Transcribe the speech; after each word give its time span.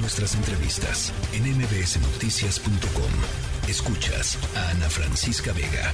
Nuestras 0.00 0.36
entrevistas 0.36 1.12
en 1.32 1.42
mbsnoticias.com. 1.56 3.68
Escuchas 3.68 4.38
a 4.56 4.70
Ana 4.70 4.88
Francisca 4.88 5.52
Vega. 5.52 5.92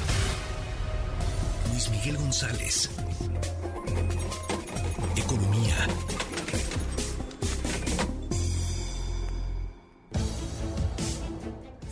Luis 1.70 1.91
Miguel 1.91 2.18
González. 2.18 2.90
Economía. 5.17 5.88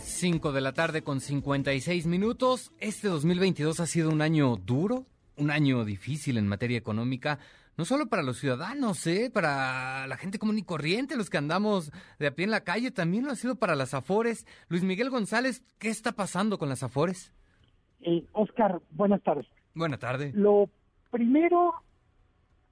Cinco 0.05 0.51
de 0.51 0.61
la 0.61 0.73
tarde 0.73 1.03
con 1.03 1.19
56 1.19 2.05
minutos. 2.05 2.71
Este 2.79 3.07
2022 3.07 3.79
ha 3.79 3.87
sido 3.87 4.11
un 4.11 4.21
año 4.21 4.55
duro, 4.57 5.07
un 5.35 5.49
año 5.49 5.83
difícil 5.83 6.37
en 6.37 6.47
materia 6.47 6.77
económica 6.77 7.39
no 7.77 7.85
solo 7.85 8.07
para 8.07 8.23
los 8.23 8.37
ciudadanos, 8.37 9.05
¿eh? 9.07 9.31
para 9.33 10.05
la 10.07 10.17
gente 10.17 10.39
común 10.39 10.57
y 10.57 10.63
corriente, 10.63 11.15
los 11.15 11.29
que 11.29 11.37
andamos 11.37 11.91
de 12.19 12.27
a 12.27 12.35
pie 12.35 12.45
en 12.45 12.51
la 12.51 12.63
calle, 12.63 12.91
también 12.91 13.25
lo 13.25 13.31
ha 13.31 13.35
sido 13.35 13.55
para 13.55 13.75
las 13.75 13.93
Afores. 13.93 14.45
Luis 14.69 14.83
Miguel 14.83 15.09
González, 15.09 15.63
¿qué 15.79 15.89
está 15.89 16.11
pasando 16.11 16.57
con 16.57 16.69
las 16.69 16.83
Afores? 16.83 17.33
Eh, 18.01 18.25
Oscar, 18.33 18.79
buenas 18.91 19.21
tardes. 19.23 19.47
Buenas 19.73 19.99
tardes. 19.99 20.35
Lo 20.35 20.69
primero, 21.09 21.73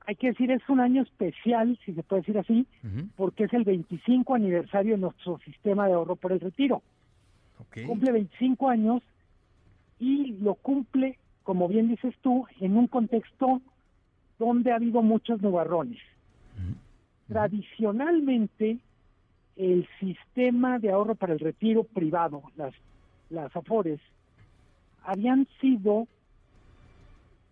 hay 0.05 0.16
que 0.16 0.27
decir, 0.27 0.52
es 0.52 0.67
un 0.70 0.79
año 0.79 1.02
especial, 1.02 1.79
si 1.85 1.93
se 1.93 2.04
puede 2.04 2.21
decir 2.21 2.38
así, 2.38 2.68
porque 3.15 3.45
es 3.45 3.54
el 3.54 3.63
25 3.63 4.35
aniversario 4.35 4.93
de 4.93 5.02
nuestro 5.02 5.40
sistema 5.40 5.88
de 5.88 5.93
ahorro 5.93 6.15
por 6.15 6.31
el 6.31 6.40
retiro. 6.40 6.84
Cumple 7.88 8.12
25 8.12 8.70
años 8.70 9.02
y 9.99 10.34
lo 10.34 10.55
cumple, 10.55 11.18
como 11.43 11.68
bien 11.68 11.88
dices 11.88 12.13
tú, 12.21 12.45
en 12.59 12.76
un 12.76 12.88
contexto 12.88 13.62
donde 14.41 14.72
ha 14.72 14.77
habido 14.77 15.04
muchos 15.04 15.40
nubarrones. 15.40 16.00
Tradicionalmente, 17.27 18.80
el 19.55 19.88
sistema 19.99 20.80
de 20.80 20.91
ahorro 20.91 21.13
para 21.13 21.34
el 21.34 21.40
retiro 21.40 21.84
privado, 21.84 22.41
las, 22.58 22.73
las 23.30 23.55
AFORES, 23.55 24.02
habían 25.04 25.48
sido 25.60 26.07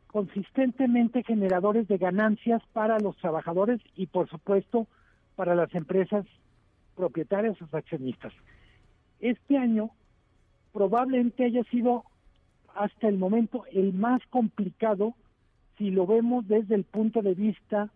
consistentemente 0.08 1.22
generadores 1.22 1.88
de 1.88 2.00
ganancias 2.00 2.64
para 2.74 2.98
los 2.98 3.16
trabajadores 3.18 3.80
y, 3.96 4.08
por 4.08 4.28
supuesto, 4.28 4.88
para 5.36 5.54
las 5.54 5.74
empresas 5.76 6.26
propietarias 6.96 7.56
o 7.62 7.78
accionistas. 7.78 8.34
Este 9.20 9.60
año 9.60 9.92
probablemente 10.74 11.46
haya 11.46 11.64
sido 11.66 12.04
hasta 12.74 13.08
el 13.08 13.20
momento 13.20 13.66
el 13.72 13.94
más 13.94 14.26
complicado 14.32 15.14
si 15.80 15.90
lo 15.92 16.06
vemos 16.06 16.48
desde 16.48 16.76
el 16.76 16.84
punto 16.84 17.22
de 17.22 17.34
vista 17.34 17.90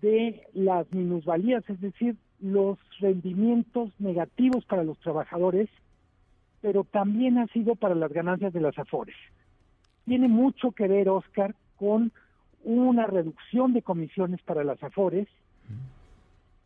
de 0.00 0.42
las 0.54 0.90
minusvalías, 0.92 1.62
es 1.68 1.80
decir, 1.80 2.16
los 2.40 2.78
rendimientos 2.98 3.90
negativos 4.00 4.64
para 4.64 4.82
los 4.82 4.98
trabajadores, 5.00 5.68
pero 6.62 6.84
también 6.84 7.38
ha 7.38 7.46
sido 7.48 7.76
para 7.76 7.94
las 7.94 8.10
ganancias 8.12 8.52
de 8.52 8.60
las 8.60 8.78
AFORES. 8.78 9.14
Tiene 10.06 10.28
mucho 10.28 10.72
que 10.72 10.88
ver, 10.88 11.08
Oscar, 11.10 11.54
con 11.76 12.12
una 12.64 13.06
reducción 13.06 13.74
de 13.74 13.82
comisiones 13.82 14.40
para 14.42 14.64
las 14.64 14.82
AFORES, 14.82 15.28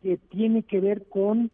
que 0.01 0.17
tiene 0.17 0.63
que 0.63 0.79
ver 0.79 1.07
con 1.09 1.51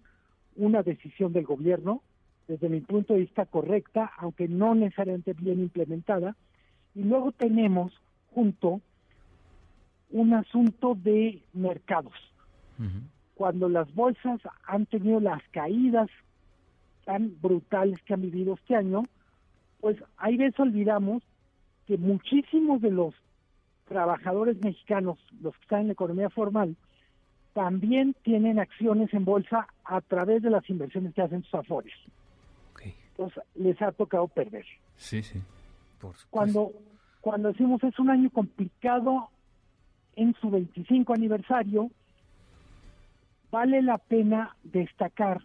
una 0.56 0.84
decisión 0.84 1.34
del 1.34 1.46
gobierno, 1.46 2.02
desde 2.48 2.70
mi 2.70 2.82
punto 2.82 3.14
de 3.14 3.22
vista 3.22 3.46
correcta, 3.46 4.12
aunque 4.18 4.48
no 4.48 4.76
necesariamente 4.76 5.34
bien 5.34 5.60
implementada, 5.60 6.36
y 6.96 7.04
luego 7.04 7.32
tenemos 7.32 7.92
junto 8.34 8.82
un 10.10 10.34
asunto 10.34 10.96
de 10.96 11.42
mercados. 11.54 12.14
Cuando 13.36 13.70
las 13.70 13.94
bolsas 13.94 14.40
han 14.66 14.86
tenido 14.86 15.20
las 15.20 15.42
caídas 15.50 16.10
tan 17.06 17.36
brutales 17.42 18.02
que 18.04 18.14
han 18.14 18.22
vivido 18.22 18.54
este 18.54 18.76
año, 18.76 19.04
pues 19.80 19.98
ahí 20.18 20.38
veces 20.38 20.60
olvidamos 20.60 21.24
que 21.88 21.98
muchísimos 21.98 22.82
de 22.82 22.92
los 22.92 23.16
trabajadores 23.88 24.58
mexicanos, 24.62 25.18
los 25.42 25.56
que 25.56 25.62
están 25.62 25.82
en 25.82 25.88
la 25.88 25.94
economía 25.94 26.30
formal, 26.30 26.76
también 27.54 28.16
tienen 28.24 28.60
acciones 28.60 29.12
en 29.14 29.26
bolsa 29.26 29.68
a 29.84 30.02
través 30.02 30.44
de 30.44 30.52
las 30.52 30.70
inversiones 30.70 31.14
que 31.14 31.22
hacen 31.22 31.44
sus 31.44 31.56
afores. 31.56 31.94
Entonces 33.18 33.44
les 33.56 33.82
ha 33.82 33.92
tocado 33.92 34.28
perder. 34.28 34.66
Sí, 34.96 35.24
sí. 35.24 35.42
Cuando 36.30 36.72
cuando 37.22 37.50
decimos 37.50 37.84
es 37.84 37.98
un 38.00 38.10
año 38.10 38.30
complicado 38.30 39.30
en 40.16 40.34
su 40.36 40.50
25 40.50 41.14
aniversario, 41.14 41.90
vale 43.52 43.82
la 43.82 43.98
pena 43.98 44.56
destacar 44.64 45.42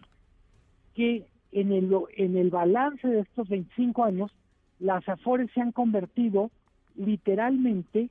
que 0.95 1.25
en 1.51 1.71
el, 1.71 1.95
en 2.17 2.37
el 2.37 2.49
balance 2.49 3.07
de 3.07 3.21
estos 3.21 3.47
25 3.47 4.03
años, 4.03 4.31
las 4.79 5.07
Afores 5.07 5.49
se 5.53 5.61
han 5.61 5.71
convertido 5.71 6.49
literalmente 6.95 8.09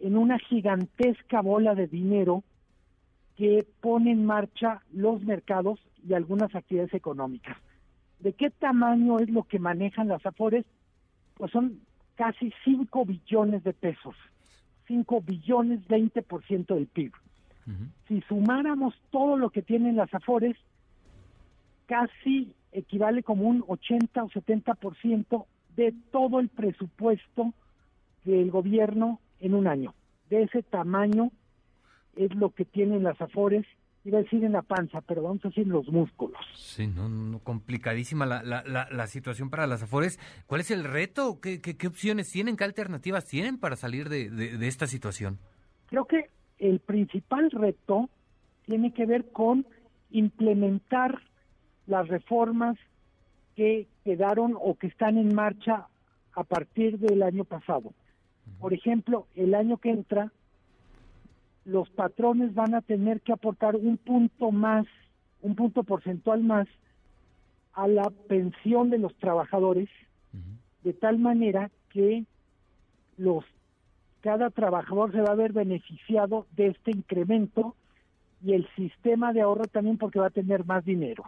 en 0.00 0.16
una 0.16 0.38
gigantesca 0.38 1.40
bola 1.40 1.74
de 1.74 1.86
dinero 1.86 2.42
que 3.36 3.66
pone 3.80 4.10
en 4.10 4.24
marcha 4.24 4.82
los 4.92 5.22
mercados 5.22 5.80
y 6.06 6.14
algunas 6.14 6.54
actividades 6.54 6.94
económicas. 6.94 7.56
¿De 8.20 8.32
qué 8.32 8.50
tamaño 8.50 9.18
es 9.18 9.30
lo 9.30 9.44
que 9.44 9.58
manejan 9.58 10.08
las 10.08 10.24
Afores? 10.24 10.64
Pues 11.34 11.50
son 11.52 11.80
casi 12.16 12.52
5 12.64 13.04
billones 13.04 13.62
de 13.62 13.72
pesos, 13.72 14.16
5 14.88 15.20
billones 15.20 15.86
20% 15.88 16.74
del 16.74 16.86
PIB. 16.86 17.12
Si 18.06 18.20
sumáramos 18.22 18.94
todo 19.10 19.36
lo 19.36 19.50
que 19.50 19.60
tienen 19.60 19.96
las 19.96 20.12
Afores, 20.14 20.56
casi 21.86 22.52
equivale 22.70 23.24
como 23.24 23.48
un 23.48 23.64
80 23.66 24.22
o 24.22 24.28
70% 24.28 25.46
de 25.76 25.92
todo 26.12 26.38
el 26.38 26.48
presupuesto 26.48 27.52
del 28.24 28.50
gobierno 28.50 29.20
en 29.40 29.54
un 29.54 29.66
año. 29.66 29.94
De 30.30 30.42
ese 30.42 30.62
tamaño 30.62 31.32
es 32.16 32.34
lo 32.34 32.50
que 32.50 32.64
tienen 32.64 33.02
las 33.02 33.20
Afores 33.20 33.66
iba 34.06 34.18
a 34.18 34.22
decir 34.22 34.44
en 34.44 34.52
la 34.52 34.62
panza, 34.62 35.00
pero 35.00 35.22
vamos 35.22 35.44
a 35.44 35.48
decir 35.48 35.64
en 35.64 35.70
los 35.70 35.88
músculos. 35.88 36.38
Sí, 36.54 36.86
no, 36.86 37.08
no 37.08 37.40
complicadísima 37.40 38.24
la, 38.24 38.42
la, 38.42 38.62
la, 38.64 39.06
situación 39.08 39.50
para 39.50 39.66
las 39.66 39.82
Afores. 39.82 40.20
¿Cuál 40.46 40.60
es 40.60 40.70
el 40.70 40.84
reto? 40.84 41.40
¿Qué, 41.40 41.60
qué, 41.60 41.86
opciones 41.86 42.30
tienen? 42.30 42.56
¿Qué 42.56 42.64
alternativas 42.64 43.26
tienen 43.26 43.58
para 43.58 43.74
salir 43.74 44.08
de, 44.08 44.30
de, 44.30 44.68
esta 44.68 44.86
situación? 44.86 45.38
Creo 45.88 46.04
que 46.04 46.30
el 46.58 46.78
principal 46.78 47.50
reto 47.50 48.08
tiene 48.64 48.92
que 48.92 49.06
ver 49.06 49.30
con 49.32 49.66
implementar 50.10 51.20
las 51.86 52.06
reformas 52.06 52.76
que 53.56 53.88
quedaron 54.04 54.56
o 54.60 54.76
que 54.76 54.86
están 54.86 55.18
en 55.18 55.34
marcha 55.34 55.88
a 56.34 56.44
partir 56.44 56.98
del 56.98 57.22
año 57.22 57.44
pasado. 57.44 57.92
Por 58.60 58.72
ejemplo, 58.72 59.26
el 59.34 59.54
año 59.54 59.78
que 59.78 59.90
entra 59.90 60.30
los 61.66 61.90
patrones 61.90 62.54
van 62.54 62.74
a 62.74 62.80
tener 62.80 63.20
que 63.20 63.32
aportar 63.32 63.76
un 63.76 63.98
punto 63.98 64.52
más, 64.52 64.86
un 65.42 65.56
punto 65.56 65.82
porcentual 65.82 66.42
más 66.42 66.68
a 67.74 67.88
la 67.88 68.10
pensión 68.28 68.88
de 68.88 68.98
los 68.98 69.14
trabajadores, 69.16 69.88
de 70.82 70.92
tal 70.92 71.18
manera 71.18 71.70
que 71.90 72.24
los 73.18 73.44
cada 74.20 74.50
trabajador 74.50 75.12
se 75.12 75.20
va 75.20 75.32
a 75.32 75.36
ver 75.36 75.52
beneficiado 75.52 76.46
de 76.56 76.68
este 76.68 76.90
incremento 76.90 77.74
y 78.42 78.54
el 78.54 78.66
sistema 78.74 79.32
de 79.32 79.40
ahorro 79.40 79.66
también 79.66 79.98
porque 79.98 80.18
va 80.18 80.26
a 80.26 80.30
tener 80.30 80.64
más 80.64 80.84
dinero. 80.84 81.24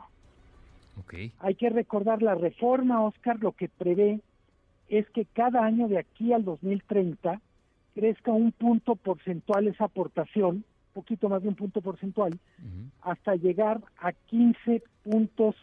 Hay 1.38 1.54
que 1.54 1.70
recordar 1.70 2.22
la 2.22 2.34
reforma, 2.34 3.04
Oscar, 3.04 3.38
lo 3.40 3.52
que 3.52 3.68
prevé 3.68 4.20
es 4.88 5.08
que 5.10 5.26
cada 5.26 5.64
año 5.64 5.86
de 5.88 5.98
aquí 5.98 6.32
al 6.32 6.44
2030 6.44 7.40
crezca 7.94 8.32
un 8.32 8.52
punto 8.52 8.96
porcentual 8.96 9.68
esa 9.68 9.84
aportación, 9.84 10.64
poquito 10.92 11.28
más 11.28 11.42
de 11.42 11.48
un 11.48 11.54
punto 11.54 11.80
porcentual, 11.80 12.38
hasta 13.02 13.36
llegar 13.36 13.80
a 13.98 14.12
15 14.12 14.82
puntos, 15.04 15.54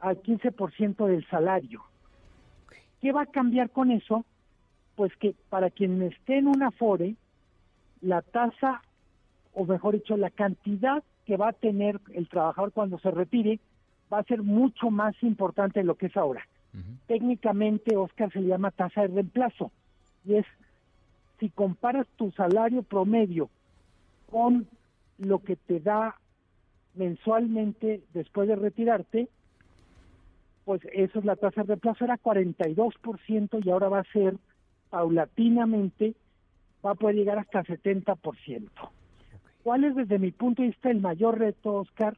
al 0.00 0.20
15% 0.22 1.06
del 1.06 1.26
salario. 1.28 1.82
¿Qué 3.00 3.12
va 3.12 3.22
a 3.22 3.26
cambiar 3.26 3.70
con 3.70 3.90
eso? 3.90 4.24
Pues 4.96 5.14
que 5.16 5.34
para 5.48 5.70
quien 5.70 6.02
esté 6.02 6.38
en 6.38 6.48
una 6.48 6.70
FORE, 6.72 7.14
la 8.00 8.22
tasa, 8.22 8.82
o 9.54 9.64
mejor 9.64 9.94
dicho, 9.94 10.16
la 10.16 10.30
cantidad 10.30 11.02
que 11.24 11.36
va 11.36 11.50
a 11.50 11.52
tener 11.52 12.00
el 12.12 12.28
trabajador 12.28 12.72
cuando 12.72 12.98
se 12.98 13.10
retire, 13.10 13.60
va 14.12 14.18
a 14.18 14.24
ser 14.24 14.42
mucho 14.42 14.90
más 14.90 15.14
importante 15.22 15.80
de 15.80 15.84
lo 15.84 15.94
que 15.94 16.06
es 16.06 16.16
ahora. 16.16 16.46
Técnicamente, 17.06 17.96
Oscar 17.96 18.32
se 18.32 18.40
le 18.40 18.48
llama 18.48 18.70
tasa 18.70 19.02
de 19.02 19.08
reemplazo, 19.08 19.70
y 20.24 20.34
es 20.34 20.46
si 21.38 21.50
comparas 21.50 22.06
tu 22.16 22.30
salario 22.32 22.82
promedio 22.82 23.50
con 24.30 24.66
lo 25.18 25.40
que 25.40 25.56
te 25.56 25.80
da 25.80 26.16
mensualmente 26.94 28.02
después 28.12 28.48
de 28.48 28.56
retirarte, 28.56 29.28
pues 30.64 30.80
eso 30.92 31.18
es 31.18 31.24
la 31.24 31.36
tasa 31.36 31.62
de 31.62 31.68
reemplazo, 31.68 32.04
era 32.04 32.18
42% 32.18 33.64
y 33.64 33.70
ahora 33.70 33.88
va 33.88 34.00
a 34.00 34.12
ser 34.12 34.36
paulatinamente, 34.90 36.14
va 36.84 36.92
a 36.92 36.94
poder 36.94 37.16
llegar 37.16 37.38
hasta 37.38 37.64
70%. 37.64 38.68
¿Cuál 39.62 39.84
es 39.84 39.94
desde 39.94 40.18
mi 40.18 40.32
punto 40.32 40.62
de 40.62 40.68
vista 40.68 40.90
el 40.90 41.00
mayor 41.00 41.38
reto, 41.38 41.74
Oscar? 41.74 42.16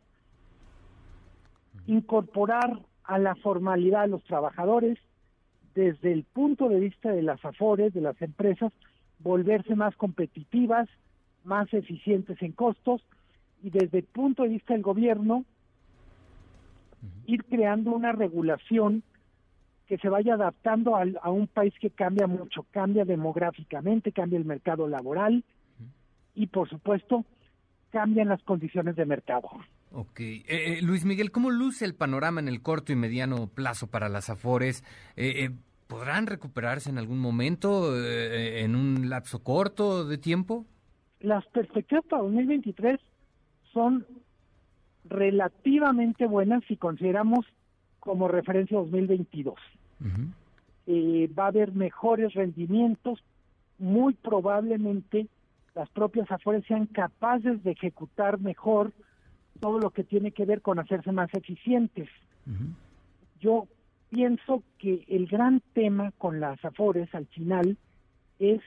Incorporar 1.87 2.81
a 3.05 3.19
la 3.19 3.35
formalidad 3.37 4.03
a 4.03 4.07
los 4.07 4.25
trabajadores 4.25 4.99
desde 5.75 6.13
el 6.13 6.25
punto 6.25 6.69
de 6.69 6.81
vista 6.81 7.13
de 7.13 7.23
las 7.23 7.45
afores, 7.45 7.93
de 7.93 8.01
las 8.01 8.21
empresas, 8.23 8.73
volverse 9.19 9.75
más 9.75 9.97
competitivas, 9.97 10.89
más 11.45 11.73
eficientes 11.73 12.41
en 12.43 12.53
costos 12.53 13.03
y 13.63 13.71
desde 13.71 13.99
el 13.99 14.05
punto 14.05 14.43
de 14.43 14.51
vista 14.51 14.75
del 14.75 14.83
gobierno 14.83 15.45
ir 17.27 17.45
creando 17.45 17.93
una 17.93 18.13
regulación 18.13 19.03
que 19.87 19.99
se 19.99 20.09
vaya 20.09 20.35
adaptando 20.35 20.97
a, 20.97 21.31
un 21.31 21.47
país 21.47 21.75
que 21.79 21.91
cambia 21.91 22.27
mucho, 22.27 22.67
cambia 22.71 23.05
demográficamente, 23.05 24.13
cambia 24.13 24.39
el 24.39 24.45
mercado 24.45 24.89
laboral 24.89 25.45
y 26.35 26.47
por 26.47 26.69
supuesto 26.69 27.25
cambian 27.91 28.29
las 28.29 28.43
condiciones 28.43 28.97
de 28.97 29.05
mercado. 29.05 29.49
Ok. 29.93 30.21
Eh, 30.21 30.45
eh, 30.49 30.79
Luis 30.83 31.05
Miguel, 31.05 31.31
¿cómo 31.31 31.51
luce 31.51 31.85
el 31.85 31.95
panorama 31.95 32.41
en 32.41 32.49
el 32.49 32.63
corto 32.63 32.93
y 32.93 32.97
mediano 32.97 33.47
plazo 33.47 33.87
para 33.87 34.09
las 34.09 34.31
Afores? 34.31 34.83
Eh, 35.17 35.51
¿Podrán 35.95 36.27
recuperarse 36.27 36.91
en 36.91 36.99
algún 36.99 37.21
momento, 37.21 37.97
en 37.97 38.75
un 38.75 39.09
lapso 39.09 39.45
corto 39.45 40.05
de 40.05 40.19
tiempo? 40.19 40.67
Las 41.21 41.47
perspectivas 41.47 42.05
para 42.07 42.25
2023 42.25 42.99
son 43.73 44.05
relativamente 45.05 46.27
buenas 46.27 46.65
si 46.67 46.77
consideramos 46.77 47.47
como 48.01 48.27
referencia 48.27 48.77
2022. 48.77 49.55
Eh, 50.89 51.31
va 51.39 51.45
a 51.45 51.49
haber 51.49 51.71
mejores 51.71 52.35
rendimientos, 52.35 53.23
muy 53.79 54.15
probablemente 54.15 55.29
las 55.77 55.89
propias 55.91 56.29
Afores 56.29 56.65
sean 56.67 56.87
capaces 56.87 57.63
de 57.63 57.71
ejecutar 57.71 58.41
mejor 58.41 58.93
todo 59.61 59.79
lo 59.79 59.91
que 59.91 60.03
tiene 60.03 60.33
que 60.33 60.45
ver 60.45 60.61
con 60.61 60.81
hacerse 60.81 61.13
más 61.13 61.33
eficientes. 61.35 62.09
Yo 63.39 63.69
pienso 64.15 64.63
que 64.79 65.05
el 65.09 65.27
gran 65.27 65.61
tema 65.73 66.13
con 66.19 66.39
las 66.39 66.65
Afores 66.65 67.13
al 67.17 67.27
final 67.27 67.77
es 68.39 68.61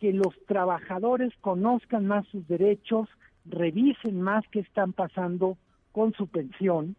que 0.00 0.12
los 0.14 0.34
trabajadores 0.46 1.34
conozcan 1.42 2.06
más 2.06 2.26
sus 2.28 2.48
derechos, 2.48 3.08
revisen 3.44 4.22
más 4.22 4.42
qué 4.50 4.60
están 4.60 4.94
pasando 4.94 5.58
con 5.92 6.14
su 6.14 6.28
pensión, 6.28 6.96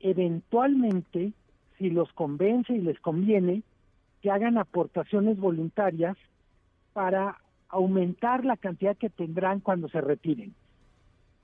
eventualmente, 0.00 1.32
si 1.78 1.88
los 1.88 2.12
convence 2.12 2.74
y 2.74 2.82
les 2.82 3.00
conviene, 3.00 3.62
que 4.20 4.30
hagan 4.30 4.58
aportaciones 4.58 5.38
voluntarias 5.38 6.18
para 6.92 7.38
aumentar 7.70 8.44
la 8.44 8.58
cantidad 8.58 8.98
que 8.98 9.08
tendrán 9.08 9.60
cuando 9.60 9.88
se 9.88 10.02
retiren. 10.02 10.54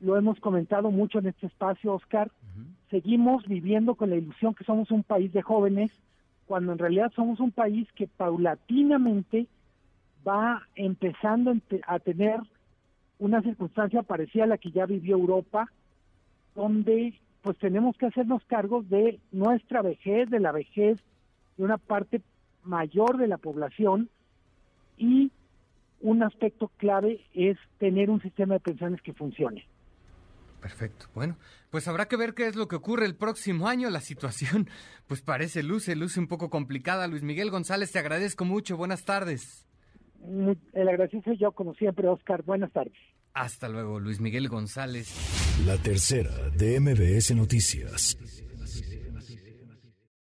Lo 0.00 0.18
hemos 0.18 0.38
comentado 0.40 0.90
mucho 0.90 1.20
en 1.20 1.28
este 1.28 1.46
espacio, 1.46 1.94
Oscar. 1.94 2.30
Seguimos 2.90 3.46
viviendo 3.46 3.94
con 3.94 4.10
la 4.10 4.16
ilusión 4.16 4.54
que 4.54 4.64
somos 4.64 4.90
un 4.90 5.02
país 5.02 5.32
de 5.32 5.42
jóvenes, 5.42 5.90
cuando 6.46 6.72
en 6.72 6.78
realidad 6.78 7.12
somos 7.14 7.40
un 7.40 7.52
país 7.52 7.86
que 7.94 8.06
paulatinamente 8.06 9.46
va 10.26 10.62
empezando 10.74 11.54
a 11.86 11.98
tener 11.98 12.40
una 13.18 13.42
circunstancia 13.42 14.02
parecida 14.02 14.44
a 14.44 14.48
la 14.48 14.58
que 14.58 14.70
ya 14.70 14.86
vivió 14.86 15.16
Europa, 15.16 15.70
donde 16.54 17.14
pues 17.42 17.56
tenemos 17.58 17.96
que 17.96 18.06
hacernos 18.06 18.44
cargos 18.46 18.88
de 18.88 19.20
nuestra 19.32 19.82
vejez, 19.82 20.28
de 20.30 20.40
la 20.40 20.52
vejez 20.52 20.98
de 21.56 21.64
una 21.64 21.78
parte 21.78 22.22
mayor 22.64 23.16
de 23.16 23.28
la 23.28 23.38
población 23.38 24.08
y 24.96 25.30
un 26.00 26.22
aspecto 26.22 26.70
clave 26.76 27.20
es 27.34 27.56
tener 27.78 28.10
un 28.10 28.20
sistema 28.20 28.54
de 28.54 28.60
pensiones 28.60 29.02
que 29.02 29.12
funcione. 29.12 29.66
Perfecto. 30.60 31.06
Bueno, 31.14 31.36
pues 31.70 31.86
habrá 31.88 32.08
que 32.08 32.16
ver 32.16 32.34
qué 32.34 32.46
es 32.46 32.56
lo 32.56 32.68
que 32.68 32.76
ocurre 32.76 33.06
el 33.06 33.14
próximo 33.14 33.68
año. 33.68 33.90
La 33.90 34.00
situación, 34.00 34.68
pues 35.06 35.22
parece 35.22 35.62
luce, 35.62 35.94
luce 35.96 36.20
un 36.20 36.26
poco 36.26 36.50
complicada. 36.50 37.06
Luis 37.06 37.22
Miguel 37.22 37.50
González, 37.50 37.92
te 37.92 37.98
agradezco 37.98 38.44
mucho. 38.44 38.76
Buenas 38.76 39.04
tardes. 39.04 39.66
El 40.72 40.88
agradecido 40.88 41.32
yo, 41.34 41.52
como 41.52 41.74
siempre, 41.74 42.08
Oscar. 42.08 42.42
Buenas 42.42 42.72
tardes. 42.72 42.94
Hasta 43.34 43.68
luego, 43.68 44.00
Luis 44.00 44.20
Miguel 44.20 44.48
González. 44.48 45.14
La 45.64 45.76
tercera 45.76 46.50
de 46.50 46.80
MBS 46.80 47.36
Noticias. 47.36 48.18